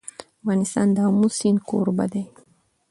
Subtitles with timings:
[0.39, 2.23] افغانستان د آمو سیند کوربه دی.